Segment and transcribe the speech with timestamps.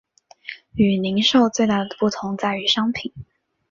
[0.73, 3.13] 与零售最大的不同在于商品。